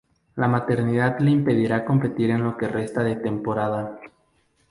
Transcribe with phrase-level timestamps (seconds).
[0.35, 3.99] La maternidad le impedirá competir en lo que resta de temporada.